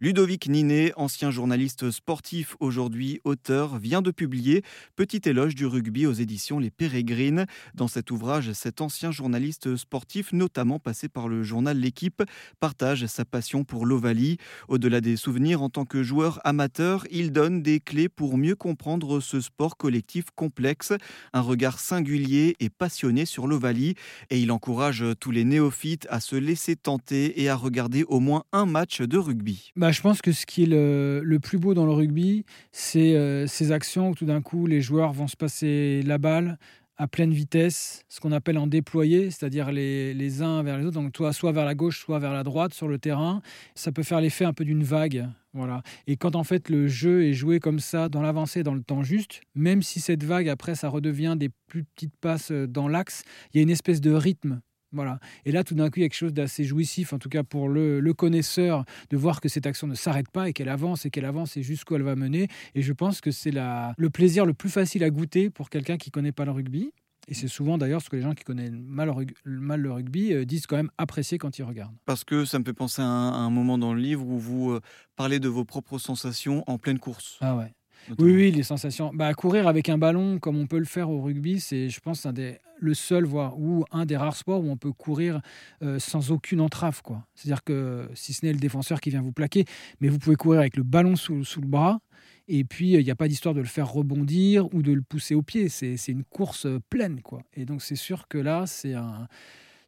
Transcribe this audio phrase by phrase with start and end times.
[0.00, 4.62] Ludovic Ninet, ancien journaliste sportif, aujourd'hui auteur, vient de publier
[4.94, 7.46] Petit éloge du rugby aux éditions Les Pérégrines.
[7.74, 12.22] Dans cet ouvrage, cet ancien journaliste sportif, notamment passé par le journal L'équipe,
[12.60, 14.36] partage sa passion pour l'Ovalie.
[14.68, 19.18] Au-delà des souvenirs en tant que joueur amateur, il donne des clés pour mieux comprendre
[19.18, 20.92] ce sport collectif complexe,
[21.32, 23.96] un regard singulier et passionné sur l'Ovalie.
[24.30, 28.44] Et il encourage tous les néophytes à se laisser tenter et à regarder au moins
[28.52, 29.72] un match de rugby.
[29.74, 33.46] Bah, je pense que ce qui est le, plus beau dans le rugby, c'est euh,
[33.46, 36.58] ces actions où tout d'un coup les joueurs vont se passer la balle
[36.96, 41.00] à pleine vitesse, ce qu'on appelle en déployé, c'est-à-dire les, les, uns vers les autres,
[41.00, 43.40] donc toi soit vers la gauche, soit vers la droite sur le terrain.
[43.76, 45.28] Ça peut faire l'effet un peu d'une vague.
[45.52, 45.82] Voilà.
[46.08, 49.04] Et quand en fait le jeu est joué comme ça, dans l'avancée, dans le temps
[49.04, 53.22] juste, même si cette vague après ça redevient des plus petites passes euh, dans l'axe,
[53.54, 54.60] il y a une espèce de rythme
[54.92, 55.18] voilà.
[55.44, 57.42] Et là, tout d'un coup, il y a quelque chose d'assez jouissif, en tout cas
[57.42, 61.10] pour le, connaisseur, de voir que cette action ne s'arrête pas et qu'elle avance et
[61.10, 62.48] qu'elle avance et jusqu'où elle va mener.
[62.74, 66.08] Et je pense que c'est le plaisir le plus facile à goûter pour quelqu'un qui
[66.08, 66.92] ne connaît pas le rugby.
[67.30, 69.12] Et c'est souvent d'ailleurs ce que les gens qui connaissent mal,
[69.44, 71.94] mal le rugby euh, disent quand même apprécier quand ils regardent.
[72.06, 74.80] Parce que ça me fait penser à un, moment dans le livre où vous euh,
[75.14, 77.36] parlez de vos propres sensations en pleine course.
[77.42, 77.74] Ah ouais.
[78.18, 79.10] Oui, oui, les sensations.
[79.12, 82.26] Bah, courir avec un ballon, comme on peut le faire au rugby, c'est, je pense,
[82.26, 85.40] un des, le seul, voire, ou un des rares sports où on peut courir
[85.82, 87.02] euh, sans aucune entrave.
[87.02, 87.26] Quoi.
[87.34, 89.64] C'est-à-dire que, si ce n'est le défenseur qui vient vous plaquer,
[90.00, 92.00] mais vous pouvez courir avec le ballon sous, sous le bras.
[92.48, 95.34] Et puis, il n'y a pas d'histoire de le faire rebondir ou de le pousser
[95.34, 95.68] au pied.
[95.68, 97.20] C'est, une course pleine.
[97.20, 97.42] Quoi.
[97.54, 99.28] Et donc, c'est sûr que là, c'est un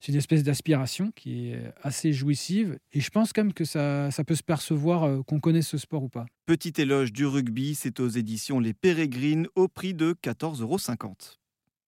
[0.00, 2.78] c'est une espèce d'aspiration qui est assez jouissive.
[2.92, 6.02] Et je pense quand même que ça, peut se percevoir euh, qu'on connaît ce sport
[6.02, 6.26] ou pas.
[6.46, 10.78] Petit éloge du rugby, c'est aux éditions Les Pérégrines au prix de 14,50 euros.